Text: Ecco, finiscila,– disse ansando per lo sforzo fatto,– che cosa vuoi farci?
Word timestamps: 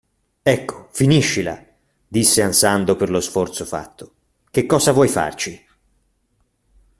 Ecco, 0.55 0.87
finiscila,– 0.93 1.63
disse 2.07 2.41
ansando 2.41 2.95
per 2.95 3.11
lo 3.11 3.19
sforzo 3.19 3.65
fatto,– 3.65 4.15
che 4.49 4.65
cosa 4.65 4.93
vuoi 4.93 5.07
farci? 5.07 5.63